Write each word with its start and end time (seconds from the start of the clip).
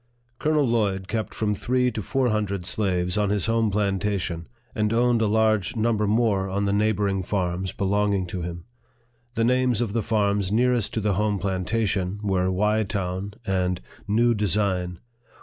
Colonel 0.39 0.67
Lloyd 0.67 1.07
kept 1.07 1.31
from 1.31 1.53
three 1.53 1.91
to 1.91 2.01
four 2.01 2.29
hundred 2.29 2.65
slaves 2.65 3.19
on 3.19 3.29
his 3.29 3.45
home 3.45 3.69
plantation, 3.69 4.47
and 4.73 4.91
owned 4.91 5.21
a 5.21 5.27
large 5.27 5.75
number 5.75 6.07
more 6.07 6.49
on 6.49 6.65
the 6.65 6.73
neighboring 6.73 7.21
farms 7.21 7.71
belonging 7.71 8.25
to 8.25 8.41
him. 8.41 8.65
The 9.35 9.43
names 9.43 9.79
of 9.79 9.93
the 9.93 10.01
farms 10.01 10.51
nearest 10.51 10.95
to 10.95 11.01
the 11.01 11.13
home 11.13 11.37
plantation 11.37 12.19
were 12.23 12.49
Wye 12.49 12.81
Town 12.83 13.35
and 13.45 13.79
New 14.07 14.33
Design. 14.33 14.97